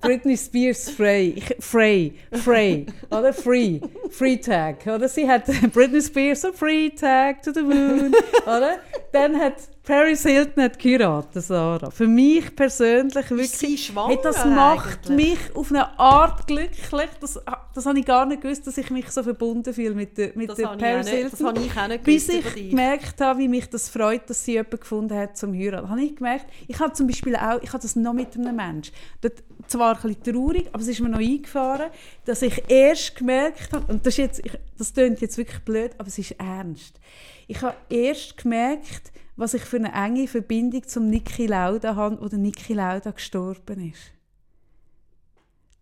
[0.00, 5.06] Britney Spears frei, ich, frei, frei, oder free, free tag, oder?
[5.06, 8.14] Sie hat Britney Spears a free tag to the moon,
[8.46, 8.78] oder?
[9.12, 9.56] Dann hat
[9.90, 11.90] Paris Hilton hat geheiratet, Sarah.
[11.90, 15.30] Für mich persönlich wirklich, sie schwanger hey, das macht eigentlich?
[15.30, 17.08] mich auf eine Art glücklich.
[17.20, 17.40] Das,
[17.74, 20.48] das habe ich gar nicht gewusst, dass ich mich so verbunden fühle mit der, mit
[20.50, 21.30] Das der ich Paris nicht- Hilton.
[21.32, 22.70] das habe ich auch nicht Bis gewusst ich über dich.
[22.70, 25.90] gemerkt habe, wie mich das freut, dass sie jemanden gefunden hat zum Heiraten.
[25.90, 28.94] Habe ich gemerkt, ich habe zum Beispiel auch, ich habe das noch mit einem Menschen.
[29.22, 31.90] Dort, zwar ein bisschen traurig, aber es ist mir noch eingefahren,
[32.26, 35.90] dass ich erst gemerkt habe, und das, ist jetzt, ich, das klingt jetzt wirklich blöd,
[35.98, 37.00] aber es ist ernst.
[37.48, 42.28] Ich habe erst gemerkt, was ich für eine enge Verbindung zum Niki Lauda habe, wo
[42.28, 44.12] der Niki Lauda gestorben ist.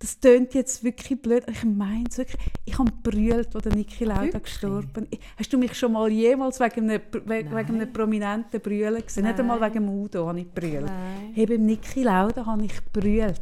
[0.01, 2.41] Das tönt jetzt wirklich blöd, ich meine es wirklich.
[2.65, 4.43] Ich habe brüllt, als der Niki Lauda Wirklich?
[4.45, 5.21] gestorben ist.
[5.37, 9.25] Hast du mich schon mal jemals wegen einem, we- wegen einem prominenten Brüllen gesehen?
[9.25, 9.73] Nicht einmal Nein.
[9.75, 10.87] wegen dem Udo habe ich brüllt.
[10.87, 11.33] Nein.
[11.35, 13.41] Hey, beim Niki Lauda habe ich brüllt.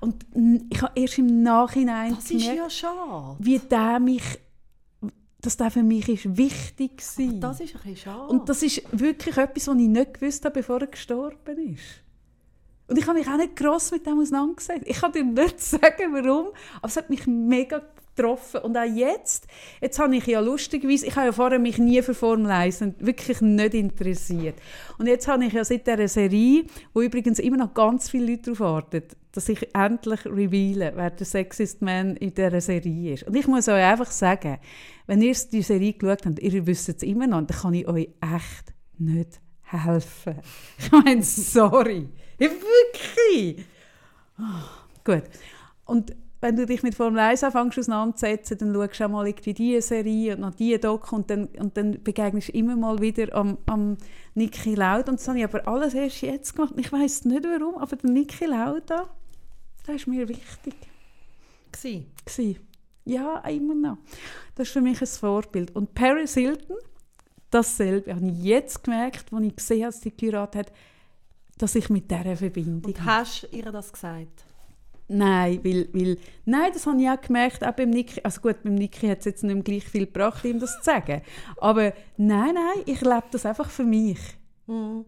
[0.00, 0.26] Und
[0.68, 3.36] ich habe erst im Nachhinein Das ist gemerkt, ja schade.
[3.38, 4.22] wie der mich,
[5.40, 7.40] dass der für mich ist wichtig war.
[7.40, 8.28] Das ist ein bisschen schade.
[8.28, 12.02] Und das ist wirklich etwas, was ich nicht gewusst habe, bevor er gestorben ist.
[12.88, 14.84] Und ich habe mich auch nicht gross mit dem auseinandergesetzt.
[14.84, 16.48] Ich kann dir nicht sagen, warum,
[16.78, 17.82] aber es hat mich mega
[18.16, 18.60] getroffen.
[18.62, 19.46] Und auch jetzt,
[19.80, 23.06] jetzt habe ich ja lustigerweise, ich habe ja vorher mich nie für Formel 1 und
[23.06, 24.56] wirklich nicht interessiert.
[24.98, 28.52] Und jetzt habe ich ja seit dieser Serie, wo übrigens immer noch ganz viele Leute
[28.52, 33.24] darauf warten, dass ich endlich reveale, wer der Sexist Man in dieser Serie ist.
[33.24, 34.58] Und ich muss euch einfach sagen,
[35.06, 38.08] wenn ihr die Serie geschaut habt, ihr wisst es immer noch, dann kann ich euch
[38.20, 40.36] echt nicht helfen.
[40.78, 42.08] Ich meine, sorry.
[42.38, 43.64] Ja, wirklich.
[44.38, 44.64] Ah,
[45.04, 45.24] gut.
[45.84, 49.52] Und wenn du dich mit Formel 1 anfängst auseinanderzusetzen, dann schaust du auch mal irgendwie
[49.52, 53.34] diese Serie und noch diese Doku und dann, und dann begegnest du immer mal wieder
[53.34, 53.98] am, am
[54.34, 55.10] Niki Lauda.
[55.10, 56.74] Und das habe ich aber alles erst jetzt gemacht.
[56.76, 59.10] Ich weiß nicht warum, aber der Niki Lauda,
[59.90, 60.74] der ist mir wichtig.
[61.72, 62.06] Gsi.
[62.24, 62.60] Gewesen.
[63.04, 63.98] Ja, immer noch.
[64.54, 65.74] Das ist für mich ein Vorbild.
[65.74, 66.76] Und Paris Hilton,
[67.50, 70.72] dasselbe, habe ich jetzt gemerkt, als ich gesehen habe, dass sie geheiratet hat,
[71.58, 74.44] dass ich mit dieser Verbindung Und hast du ihr das gesagt?
[75.08, 78.20] Nein, weil, weil, nein, das habe ich auch gemerkt, auch beim Niki.
[78.22, 80.84] Also gut, beim Niki hat es jetzt nicht mehr gleich viel gebracht, ihm das zu
[80.84, 81.22] sagen.
[81.56, 84.20] Aber nein, nein, ich lebe das einfach für mich.
[84.68, 85.04] Mhm.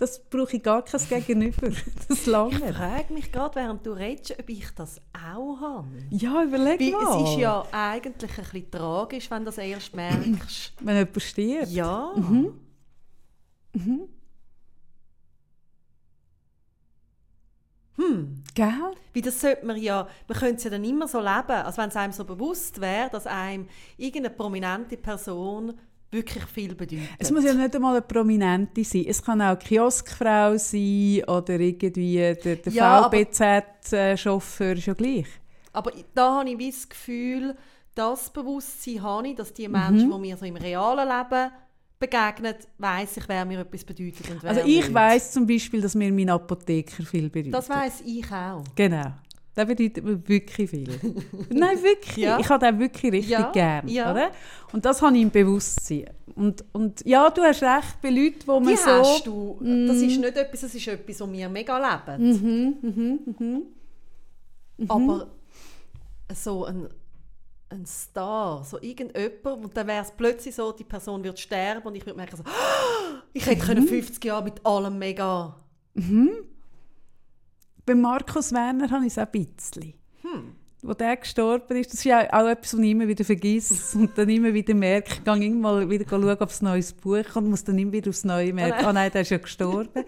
[0.00, 1.68] Das brauche ich gar kein Gegenüber.
[2.08, 2.72] Das Ich lange.
[2.72, 5.88] frage mich gerade, während du redest, ob ich das auch habe.
[6.08, 7.22] Ja, überleg Weil mal.
[7.22, 10.72] es ist ja eigentlich ein bisschen tragisch, wenn du das erst merkst.
[10.80, 11.68] Wenn jemand stirbt.
[11.68, 12.14] ja.
[17.96, 18.42] Hm.
[18.54, 18.72] Gell?
[19.12, 21.90] Wie das sollte man ja, man könnte es ja dann immer so leben, als wenn
[21.90, 25.74] es einem so bewusst wäre, dass einem irgendeine prominente Person
[26.10, 27.08] wirklich viel bedeutet.
[27.18, 29.04] Es muss ja nicht einmal eine Prominente sein.
[29.06, 35.26] Es kann auch eine Kioskfrau sein oder irgendwie der, der Ja, VBZ-Chauffeur, ja gleich.
[35.72, 37.54] Aber da habe ich wie das Gefühl,
[37.94, 40.12] das Bewusstsein habe ich, dass die Menschen, Mhm.
[40.14, 41.50] die mir so im realen Leben
[41.98, 45.94] begegnen, weiss ich, wer mir etwas bedeutet und wer Also ich weiß zum Beispiel, dass
[45.94, 47.54] mir mein Apotheker viel bedeutet.
[47.54, 48.64] Das weiss ich auch.
[48.74, 49.12] Genau.
[49.60, 50.88] Der bedeutet mir wirklich viel.
[51.50, 52.16] Nein, wirklich.
[52.16, 52.38] Ja.
[52.40, 53.86] Ich habe den wirklich richtig Ja, gern.
[53.88, 54.10] ja.
[54.10, 54.30] Oder?
[54.72, 56.06] Und das habe ich im Bewusstsein.
[56.34, 58.90] Und, und ja, du hast recht, bei Leuten, wo man Die so...
[58.90, 59.58] hast du.
[59.60, 62.74] Das ist nicht etwas, das ist etwas, was wir mega leben.
[62.78, 63.62] Mhm,
[64.88, 65.26] Aber
[66.34, 66.88] so ein,
[67.68, 71.96] ein Star, so irgendjemand, und dann wäre es plötzlich so, die Person wird sterben und
[71.96, 72.44] ich würde merken so,
[73.34, 75.54] ich hätte können 50 Jahre mit allem mega...
[77.90, 79.94] Bei Markus Werner habe ich es auch ein bisschen.
[80.22, 80.54] Hm.
[80.80, 84.16] Wo der gestorben ist, das ist ja auch etwas, was ich immer wieder vergesse und
[84.16, 87.64] dann immer wieder merke, ich gehe irgendwann wieder schauen, es ein neues Buch und muss
[87.64, 90.04] dann immer wieder aufs Neue merken, ah nein, der ist ja gestorben.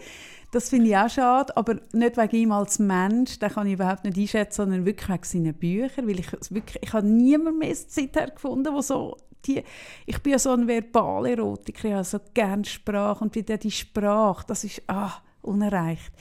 [0.53, 4.05] Das finde ich auch schade, aber nicht wegen ihm als Mensch, den kann ich überhaupt
[4.05, 8.33] nicht einschätzen, sondern wirklich wegen seinen Büchern, weil ich wirklich, ich habe niemand mehr Zeit
[8.33, 9.65] gefunden, der so die,
[10.07, 14.45] ich bin ja so ein Verbalerotiker, ich habe so gerne Sprache und wieder die Sprache,
[14.47, 16.13] das ist ah, unerreicht.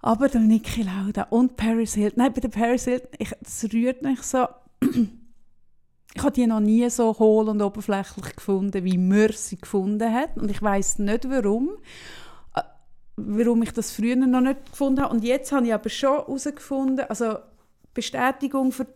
[0.00, 4.02] Aber der Niki Lauda und Paris Hilton, nein, bei der Paris Hilton, ich, das rührt
[4.02, 4.46] mich so,
[6.14, 10.36] ich habe die noch nie so hohl und oberflächlich gefunden, wie Mör sie gefunden hat.
[10.36, 11.70] Und ich weiß nicht warum,
[12.54, 12.62] äh,
[13.16, 15.14] warum ich das früher noch nicht gefunden habe.
[15.14, 17.38] Und jetzt habe ich aber schon herausgefunden, also
[17.92, 18.86] Bestätigung für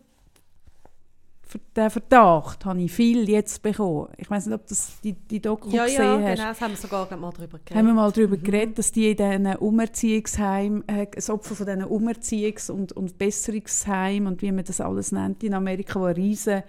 [1.75, 4.07] den Verdacht habe ich viel jetzt bekommen.
[4.17, 6.35] Ich weiß nicht, ob das die, die Doku Ja, gesehen ja, hast.
[6.37, 7.75] genau, das haben wir sogar mal drüber geredet.
[7.75, 11.83] Haben wir mal darüber geredet, dass die in diesen Umerziehungsheimen, äh, das Opfer von diesen
[11.83, 16.63] Umerziehungs- und, und Besserungsheimen und wie man das alles nennt in Amerika, wo eine riesige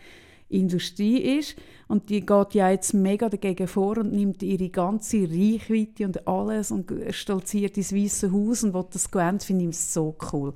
[0.49, 1.57] Industrie ist.
[1.89, 6.71] Und die geht ja jetzt mega dagegen vor und nimmt ihre ganze Reichweite und alles
[6.71, 10.55] und stolziert ins Weiße Haus und will das gewähnt, finde ich so cool.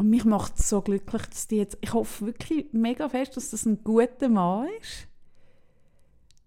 [0.00, 3.50] Und mich macht es so glücklich, dass die jetzt, ich hoffe wirklich mega fest, dass
[3.50, 5.06] das ein guter Mann ist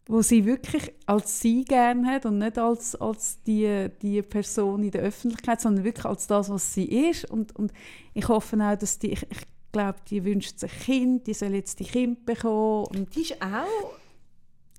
[0.05, 4.91] wo sie wirklich als sie gern hat und nicht als, als die, die Person in
[4.91, 7.29] der Öffentlichkeit, sondern wirklich als das, was sie ist.
[7.29, 7.71] Und, und
[8.13, 11.53] ich hoffe auch, dass die, ich, ich glaube, die wünscht sich ein Kind, die soll
[11.53, 12.87] jetzt die Kind bekommen.
[12.87, 13.93] Und Die ist auch...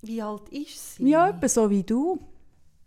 [0.03, 1.09] Wie alt ist sie?
[1.09, 2.19] ja, etwa so wie du.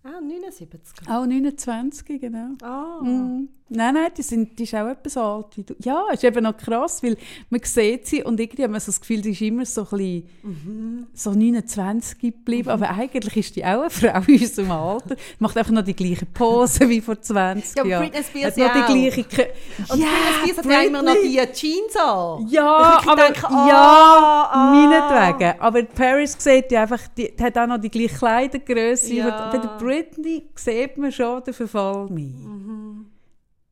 [0.04, 1.08] Ah, 79.
[1.08, 2.50] Auch 29, genau.
[2.62, 3.00] Ah.
[3.02, 3.48] Mhm.
[3.70, 5.74] Nein, nein, die, sind, die ist auch etwa so alt wie du.
[5.82, 7.16] Ja, ist eben noch krass, weil
[7.50, 9.98] man sieht sie und irgendwie hat man so das Gefühl, die ist immer so ein
[9.98, 15.16] bisschen so 29 geblieben, aber eigentlich ist die auch eine Frau in unserem Alter.
[15.38, 18.10] Macht einfach noch die gleiche Pose wie vor 20 Ja, aber Jahren.
[18.10, 19.20] Britney Spears Hat noch ja die gleiche...
[19.22, 22.46] Kö- Und ja, Britney Spears hat ja immer noch die Jeans an.
[22.48, 24.70] Ja, Ich aber denke, ah, ja, ah.
[24.72, 25.60] meinetwegen.
[25.60, 29.14] Aber Paris sieht ja einfach, die, die hat auch noch die gleiche Kleidergröße.
[29.14, 29.50] Ja.
[29.50, 32.28] Bei der Britney sieht man schon den Verfall mehr.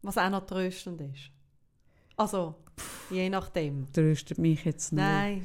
[0.07, 1.31] Was auch noch tröstend ist.
[2.17, 2.55] Also,
[3.11, 3.87] je nachdem.
[3.93, 5.03] Tröstet mich jetzt nicht.
[5.03, 5.45] Nein.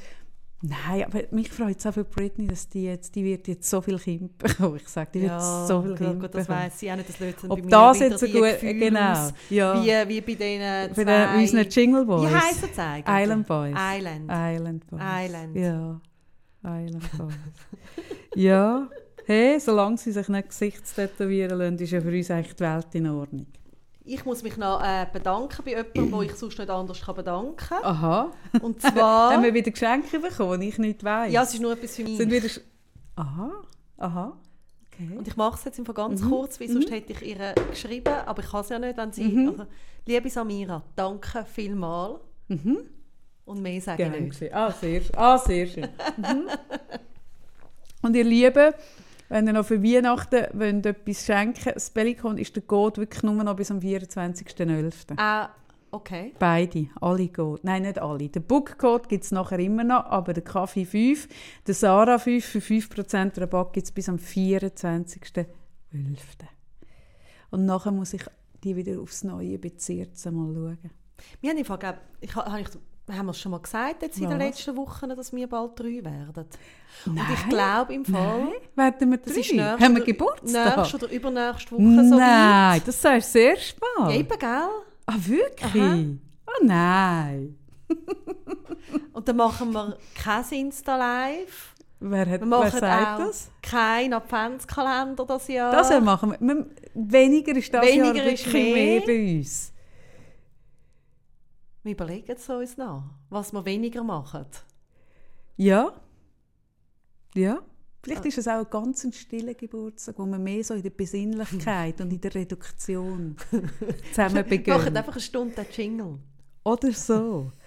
[0.63, 3.81] Nein, aber mich freut es auch für Britney, dass die jetzt, die wird jetzt so
[3.81, 4.75] viel Kind bekommen.
[4.75, 6.65] Ich sage, die wird Ja, so viel Kind gut, das bekommen.
[6.65, 7.09] weiss ich auch nicht.
[7.09, 9.83] Das löst dann bei Ob mir das jetzt so gut, Gefühle genau, aus, ja.
[10.07, 12.29] Wie, wie bei denen Bei den, unseren Jingle Boys.
[12.29, 13.15] Wie heissen sie eigentlich?
[13.23, 13.75] Island Boys.
[13.75, 14.29] Island.
[14.31, 15.01] Island Boys.
[15.01, 15.55] Island.
[15.55, 16.01] Ja,
[16.63, 17.33] Island Boys.
[18.35, 18.87] ja,
[19.25, 23.07] hey, solange sie sich nicht Gesichtstätowieren lassen, ist ja für uns eigentlich die Welt in
[23.09, 23.47] Ordnung.
[24.03, 27.55] Ich muss mich noch äh, bedanken bei jemandem, wo ich sonst nicht anders kann bedanken
[27.55, 27.83] kann.
[27.83, 28.31] Aha.
[28.61, 29.31] Und zwar...
[29.33, 31.31] Haben wir wieder Geschenke bekommen, die ich nicht weiss?
[31.31, 32.17] ja, es ist nur etwas für mich.
[32.17, 32.49] Sind wieder...
[33.15, 33.51] Aha,
[33.97, 34.37] aha.
[34.91, 35.15] Okay.
[35.17, 36.29] Und ich mache es jetzt einfach ganz Mhm.
[36.29, 39.23] kurz, weil sonst hätte ich ihr geschrieben, aber ich kann es ja nicht, wenn sie...
[39.23, 39.49] Mhm.
[39.49, 39.65] Also,
[40.07, 42.19] liebe Samira, danke vielmals.
[43.45, 44.35] Und mehr sage ich Gern nicht.
[44.39, 44.53] gewesen.
[44.53, 45.87] Ah, sehr, ah, sehr schön.
[46.17, 46.47] Mhm.
[48.03, 48.73] Und ihr Lieben,
[49.31, 53.41] wenn ihr noch für Weihnachten wollt, etwas schenken das Bellicon ist der Code wirklich nur
[53.41, 55.13] noch bis am 24.11.
[55.15, 55.49] Ah,
[55.91, 56.33] okay.
[56.37, 57.61] Beide, alle Code.
[57.63, 58.27] Nein, nicht alle.
[58.27, 61.29] Den Book-Code gibt es nachher immer noch, aber den Kaffee 5,
[61.65, 65.45] den Sarah 5 für 5% Rabatt gibt es bis am 24.11.
[67.51, 68.25] Und nachher muss ich
[68.65, 70.91] die wieder aufs Neue Bezirzen mal schauen.
[71.39, 72.35] Wir haben, ich, ich,
[73.09, 76.03] haben wir es schon mal gesagt jetzt in den letzten Wochen, dass wir bald drei
[76.03, 76.45] werden?
[77.05, 77.25] Und Nein.
[77.33, 79.39] ich glaube im Fall, Nein, werden wir das drei?
[79.41, 80.77] ist nächste Haben wir Geburtstag?
[80.77, 83.39] nächste oder übernächste Woche so Nein, das sagst du
[83.99, 84.11] Mal.
[84.11, 84.69] Ja, eben, gell?
[85.07, 85.81] Ah, wirklich?
[85.83, 85.97] Aha.
[86.47, 87.57] Oh nein.
[89.13, 91.75] Und dann machen wir kein Insta-Live.
[91.99, 93.51] Wer, hat, Wir wer machen sagt auch das?
[93.61, 95.71] keinen Adventskalender das Jahr.
[95.71, 96.65] Das machen wir.
[96.95, 98.73] Weniger ist das Weniger Jahr ist mehr.
[98.73, 99.70] mehr bei uns.
[101.83, 104.45] Wir überlegen es uns nach, was wir weniger machen.
[105.57, 105.91] Ja.
[107.33, 107.59] Ja.
[108.03, 112.01] Vielleicht ist es auch ein ganz stiller Geburtstag, wo man mehr so in der Besinnlichkeit
[112.01, 113.35] und in der Reduktion
[114.11, 116.19] zusammen Wir machen einfach eine Stunde den Jingle.
[116.63, 117.51] Oder so.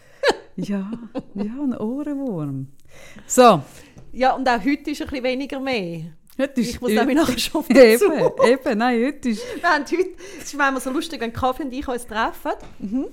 [0.56, 0.88] Ja,
[1.34, 2.68] ja, ein Ohrenwurm.
[3.26, 3.60] So,
[4.12, 6.12] Ja, und auch heute ist ein bisschen weniger mehr.
[6.38, 8.12] heute ist Ich muss nämlich nachher schon auf eben,
[8.46, 11.72] eben, nein, heute ist Wir haben heute, es ist manchmal so lustig, wenn Kaffee und
[11.72, 12.52] ich uns treffen.
[12.78, 13.06] Mhm.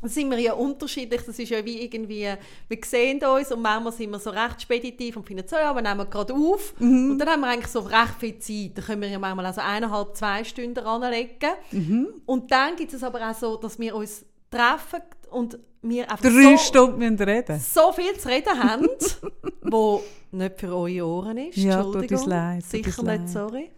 [0.00, 1.22] Dann sind wir ja unterschiedlich.
[1.22, 2.28] Das ist ja wie irgendwie,
[2.68, 5.82] wir sehen uns und manchmal sind wir so recht speditiv und finden so, ja, wir
[5.82, 6.74] nehmen gerade auf.
[6.78, 7.12] Mhm.
[7.12, 8.78] Und dann haben wir eigentlich so recht viel Zeit.
[8.78, 11.50] Da können wir ja manchmal also eineinhalb, zwei Stunden ranlegen.
[11.72, 12.08] Mhm.
[12.26, 16.56] Und dann gibt es aber auch so, dass wir uns treffen und wir einfach drei
[16.56, 17.60] so, Stunden reden.
[17.60, 18.88] so viel zu reden haben,
[19.62, 21.56] wo nicht für eure Ohren ist.
[21.56, 23.28] Ja, tut uns leid, Sicher nicht, leid.
[23.28, 23.70] sorry.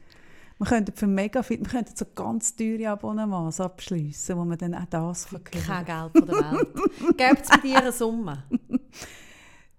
[0.61, 4.75] Wir könnten für mega viel, wir könnten so ganz teure Abonnements abschließen, wo man dann
[4.75, 5.42] auch das kann.
[5.42, 6.68] Kein Geld von der Welt.
[7.16, 8.44] Gebt es bei dir eine Summe?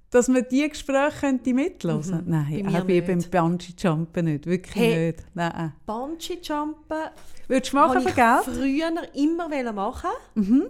[0.09, 2.29] Dass man diese Gespräche könnte mithören Mhm.
[2.31, 3.19] Nein, Bei auch bei, beim.
[3.19, 4.45] Bungee-Jumpen nicht.
[4.47, 5.07] Wirklich Hey.
[5.11, 5.23] nicht.
[5.35, 5.73] Nein.
[5.85, 6.97] Bungee-Jumpen
[7.47, 8.43] Würdest du machen für ich Geld?
[8.43, 10.09] früher immer machen.
[10.33, 10.63] Mhm.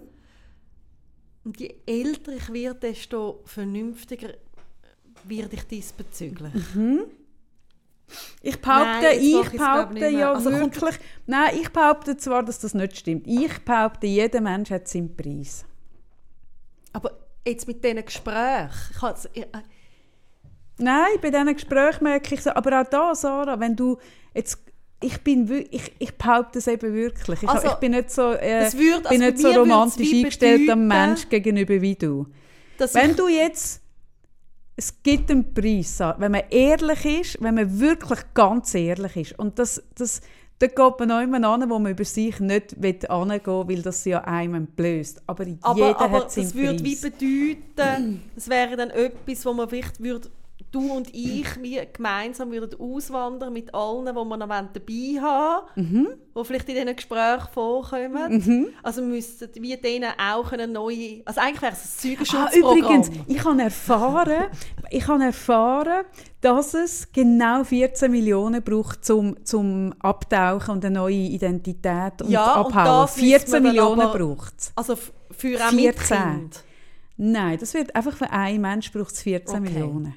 [1.44, 4.28] Und je älter ich werde, desto vernünftiger
[5.24, 6.52] werde ich diesbezüglich?
[8.42, 10.96] Ich behaupte, Nein, ich behaupte ja Also wirklich,
[11.26, 13.26] nein, ich behaupte zwar, dass das nicht stimmt.
[13.26, 15.64] Ich behaupte, jeder Mensch hat seinen Preis.
[16.92, 17.12] Aber
[17.46, 19.46] jetzt mit diesen Gesprächen, ich ich- äh,
[20.78, 23.98] Nein, bei diesen Gesprächen merke ich so, aber auch da, Sarah, wenn du
[24.34, 24.58] jetzt,
[25.00, 27.42] ich bin, ich, ich behaupte es eben wirklich.
[27.42, 30.18] Ich, Also, ich bin nicht so, äh, das würd- bin also nicht so romantisch wie
[30.18, 32.26] eingestellt am bedeuten, Mensch gegenüber wie du.
[32.78, 33.81] Wenn ich, du jetzt,
[34.76, 39.38] es gibt einen Preis, wenn man ehrlich ist, wenn man wirklich ganz ehrlich ist.
[39.38, 40.22] Und das, das,
[40.58, 44.04] da geht man auch immer an, wo man über sich nicht hingehen will, weil das
[44.04, 45.22] ja einem entblößt.
[45.26, 47.12] Aber, jeder aber, aber hat seinen das würde wie Preis.
[47.12, 50.30] bedeuten, es wäre dann etwas, wo man vielleicht würde,
[50.72, 56.08] du und ich wie gemeinsam würden auswandern mit allen, die wir noch dabei haben Mhm.
[56.36, 58.72] die vielleicht in diesen Gesprächen vorkommen.
[58.82, 62.78] Also müssten wir denen auch eine neue, also eigentlich wäre es ein Ah, Zeugenschutzprogramm.
[62.78, 64.44] übrigens, ich habe erfahren,
[64.90, 66.04] ich habe erfahren,
[66.40, 72.60] dass es genau 14 Millionen braucht zum, zum Abtauchen und eine neue Identität und Ja,
[72.60, 73.02] und abhauen.
[73.02, 74.72] müsste 14 man dann Millionen braucht es.
[74.74, 76.16] Also für auch mit 14.
[76.18, 76.64] Kind.
[77.18, 79.72] Nein, das wird einfach für einen Mensch braucht es 14 Okay.
[79.72, 80.14] Millionen.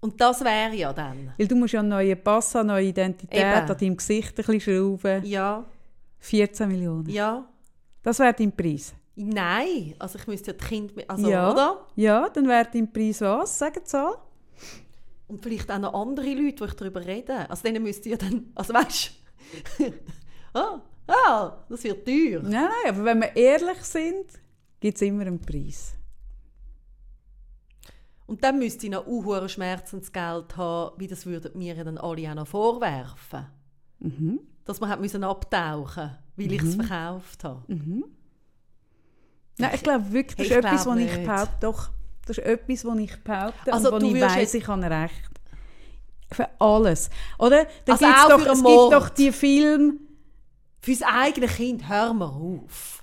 [0.00, 1.32] Und das wäre ja dann.
[1.36, 3.70] Weil du musst ja einen neuen Pass haben, neue Identität, Eben.
[3.70, 5.24] an deinem Gesicht ein bisschen schrauben.
[5.24, 5.64] Ja,
[6.18, 7.08] 14 Millionen.
[7.08, 7.46] ja.
[8.02, 8.94] Das wäre dein Preis.
[9.16, 11.50] Nein, also ich müsste ja Kinder, mit- also, ja.
[11.50, 11.86] oder?
[11.96, 13.58] Ja, dann wäre dein Preis was?
[13.58, 14.14] Sag eine Zahl.
[15.26, 17.50] Und vielleicht auch noch andere Leute, die ich darüber rede.
[17.50, 19.10] Also denen müsste ja dann, also weißt
[19.78, 19.84] du,
[20.54, 22.42] ah, ah, das wird teuer.
[22.42, 24.26] Nein, nein, aber wenn wir ehrlich sind,
[24.78, 25.94] gibt es immer einen Preis.
[28.26, 32.34] Und dann müsste ich noch unhure Schmerzensgeld haben, wie das würden mir dann alle auch
[32.34, 33.46] noch vorwerfen.
[34.00, 34.40] Mhm.
[34.64, 37.62] Dass man hat müssen abtauchen weil ich es verkauft habe.
[39.58, 41.24] Nein, ich glaube wirklich, das ist etwas, glaub was ich nicht.
[41.24, 41.56] behaupte.
[41.60, 41.88] Doch,
[42.26, 45.30] das ist etwas, was ich behaupte Also und wo ich weiss, ich habe recht.
[46.32, 47.08] Für alles.
[47.38, 47.66] Oder?
[47.84, 48.92] Dann Also gibt's doch, für es einen gibt Mord.
[48.92, 49.94] doch die Filme
[50.80, 53.02] Fürs eigene Kind, hör mal auf.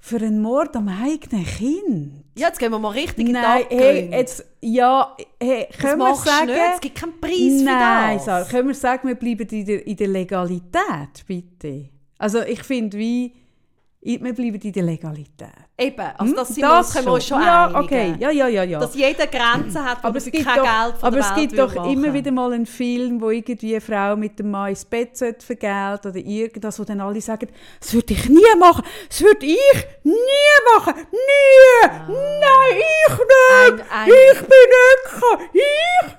[0.00, 2.24] Für einen Mord am eigenen Kind.
[2.36, 3.84] Ja, jetzt gehen wir mal richtig in die Nein, Abgründe.
[3.84, 6.46] hey, jetzt, ja, hey, können wir sagen...
[6.46, 8.48] nicht, es gibt keinen Preis Nein, für das.
[8.48, 11.88] können wir sagen, wir bleiben in der, in der Legalität, bitte?
[12.18, 13.32] Also ich finde, wie...
[14.08, 15.48] Wir bleiben in der Legalität.
[15.76, 16.70] Eben, also das, sind Hm?
[16.70, 17.80] wir, uns- uns schon ja, einigen.
[17.84, 18.80] okay, ja, ja, ja, ja.
[18.80, 21.74] Dass jeder Grenzen hat, aber es gibt kein doch, Geld von aber es gibt doch
[21.74, 22.14] würde immer machen.
[22.14, 26.16] wieder mal einen Film, wo irgendwie eine Frau mit dem Mann ins Bett vergelten oder
[26.18, 27.48] irgendwas, wo dann alle sagen,
[27.80, 30.14] das würde ich nie machen, das würde ich nie
[30.74, 33.28] machen, nie, nein, ich nicht,
[33.66, 36.18] Ein- ein- ich bin nicht, ich nicht.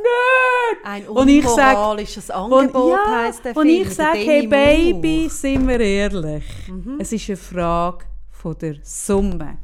[0.84, 6.98] Ein unmoralisches Angebot ja, heisst der und ich sage, hey Baby, sind wir ehrlich, Mhm.
[7.00, 9.58] es ist eine Frage von der Summe.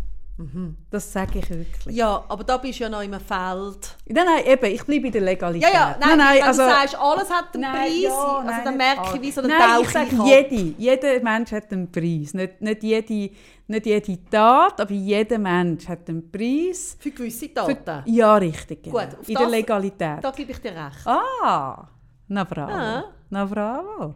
[0.92, 1.86] Das sage ich wirklich.
[1.86, 1.92] Mhm.
[1.94, 3.96] Ja, aber da bist du ja noch im Feld.
[4.06, 5.74] Nein, nein, eben, ich bleibe in der Legalität.
[5.74, 8.62] Ja, ja, nein, wenn also, du sagst, alles hat einen Nein, Preis, ja, also nein,
[8.66, 12.34] dann merke ich, wie so eine Nein, ich sage, jede, jeder Mensch hat einen Preis.
[12.34, 13.30] Nicht, nicht, jede,
[13.68, 16.96] nicht jede Tat, aber jeder Mensch hat einen Preis.
[17.00, 18.04] Für gewisse Für, Taten.
[18.14, 18.84] ja, richtig.
[18.84, 19.00] Genau.
[19.00, 20.24] Gut, in der das- Legalität.
[20.24, 21.06] Da gebe ich dir recht.
[21.08, 21.88] Ah,
[22.28, 22.72] na bravo.
[22.74, 23.04] Ah.
[23.30, 24.16] Na bravo.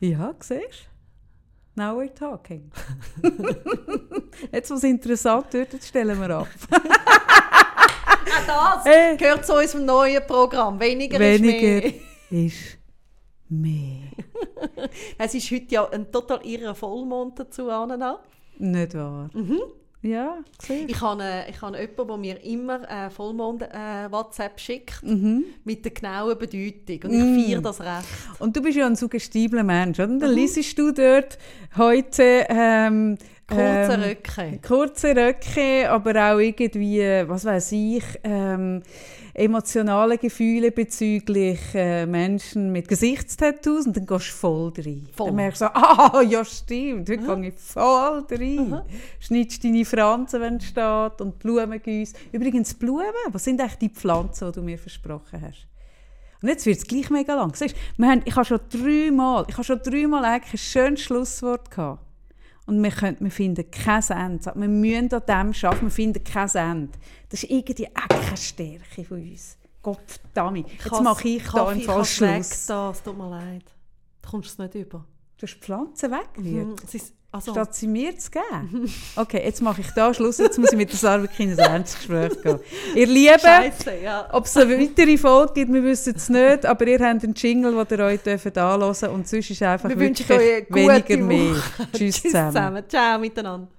[0.00, 0.88] Ja, siehst?
[1.74, 2.70] Now we're talking.
[4.52, 6.48] jetzt, was interessant wird, jetzt stellen wir ab.
[8.48, 9.16] Auch das Äh.
[9.16, 10.80] gehört zu unserem neuen Programm.
[10.80, 11.94] Weniger, Weniger ist
[12.30, 12.44] mehr.
[12.46, 12.78] ist
[13.48, 14.08] mehr.
[15.18, 18.18] Es ist heute ja ein total irrer Vollmond dazu, Anna.
[18.58, 19.30] Nicht wahr?
[20.00, 20.92] Ja, siehst du?
[20.92, 25.44] Ich habe, äh, ich habe jemanden, der mir immer äh, Vollmond-WhatsApp schickt, Mhm.
[25.64, 27.10] mit der genauen Bedeutung.
[27.10, 28.06] Und ich feiere das recht.
[28.38, 30.06] Und du bist ja ein suggestibler Mensch, oder?
[30.08, 30.20] Mhm.
[30.20, 31.36] Dann liest du dort
[31.76, 33.18] heute ähm,
[33.48, 34.60] Kurze ähm, Röcke.
[34.66, 38.82] kurze Röcke, aber auch irgendwie, was weiß ich, ähm,
[39.38, 45.08] emotionale Gefühle bezüglich äh, Menschen mit Gesichtstattoos und dann gehst du voll rein.
[45.14, 45.26] Voll.
[45.28, 48.82] Dann merkst du so, ah, ja stimmt, heute gehe ich voll rein.
[49.20, 52.14] Schneidest deine Franzen, wenn es steht und Blumengüsse.
[52.32, 55.66] Übrigens Blumen, was sind eigentlich die Pflanzen, die du mir versprochen hast?
[56.40, 57.54] Und jetzt wird es gleich mega lang.
[57.54, 61.70] Siehst, wir haben, ich habe schon dreimal, ich habe schon dreimal eigentlich ein schönes Schlusswort
[61.70, 62.04] gehabt.
[62.66, 64.52] Und wir, können, wir finden kein Ende.
[64.54, 66.98] Wir müssen an dem arbeiten, wir finden kein Ende.
[67.28, 69.58] Das ist irgendwie auch keine Stärke von uns.
[69.82, 70.66] Gott verdammt.
[70.70, 72.66] Jetzt mache ich da im Fall Schluss.
[72.66, 73.64] Da, es tut mir leid.
[74.22, 75.04] Du kommst es nicht über.
[75.36, 76.14] Du hast die Pflanzen.
[76.34, 78.90] Hm, es ist, also, Statt sie mir zu geben.
[79.16, 80.38] Okay, jetzt mache ich da Schluss.
[80.38, 82.58] Jetzt muss ich mit der Sarah in ein ernstes Gespräch gehen.
[82.94, 84.28] Ihr Lieben, Scheiße, ja.
[84.32, 86.64] ob es eine weitere Folge gibt, wir wissen es nicht.
[86.64, 89.02] Aber ihr habt einen Jingle, den ihr euch dürft anhören dürft.
[89.02, 91.56] Und sonst ist einfach Wir wirklich wünschen euch eine gute weniger mehr.
[91.56, 91.88] Woche.
[91.92, 92.52] Tschüss Tschüss zusammen.
[92.52, 92.84] zusammen.
[92.88, 93.77] Ciao miteinander.